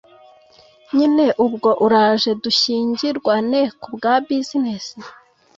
nyine 0.95 1.25
ubwo 1.45 1.69
uraje 1.85 2.31
dushyingirwane 2.43 3.59
kubwa 3.81 4.13
business? 4.27 4.85